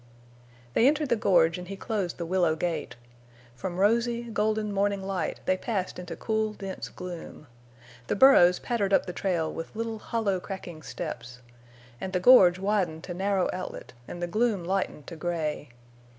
[0.73, 2.95] They entered the gorge and he closed the willow gate.
[3.53, 7.45] From rosy, golden morning light they passed into cool, dense gloom.
[8.07, 11.41] The burros pattered up the trail with little hollow cracking steps.
[12.01, 15.69] And the gorge widened to narrow outlet and the gloom lightened to gray.